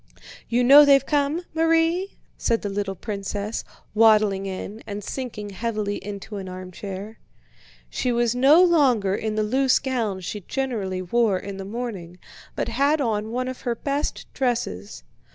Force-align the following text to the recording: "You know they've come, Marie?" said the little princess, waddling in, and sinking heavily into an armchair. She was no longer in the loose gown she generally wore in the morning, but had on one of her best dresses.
"You 0.49 0.63
know 0.63 0.83
they've 0.83 1.05
come, 1.05 1.43
Marie?" 1.53 2.17
said 2.35 2.63
the 2.63 2.69
little 2.71 2.95
princess, 2.95 3.63
waddling 3.93 4.47
in, 4.47 4.81
and 4.87 5.03
sinking 5.03 5.51
heavily 5.51 5.97
into 5.97 6.37
an 6.37 6.49
armchair. 6.49 7.19
She 7.87 8.11
was 8.11 8.33
no 8.33 8.63
longer 8.63 9.13
in 9.13 9.35
the 9.35 9.43
loose 9.43 9.77
gown 9.77 10.21
she 10.21 10.41
generally 10.41 11.03
wore 11.03 11.37
in 11.37 11.57
the 11.57 11.65
morning, 11.65 12.17
but 12.55 12.67
had 12.67 12.99
on 12.99 13.29
one 13.31 13.47
of 13.47 13.61
her 13.61 13.75
best 13.75 14.25
dresses. 14.33 15.03